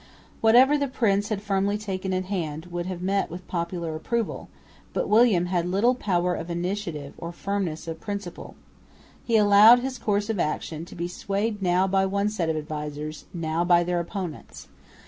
[0.41, 4.49] Whatever the prince had firmly taken in hand would have met with popular approval,
[4.93, 8.55] but William had little power of initiative or firmness of principle.
[9.23, 13.25] He allowed his course of action to be swayed now by one set of advisers,
[13.31, 14.69] now by their opponents.